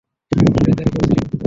শয়তানি 0.31 0.91
করছিলি 0.91 1.11
না 1.11 1.21
তুই? 1.21 1.37